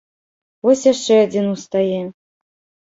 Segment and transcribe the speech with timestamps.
[0.69, 2.01] Вось яшчэ адзін устае.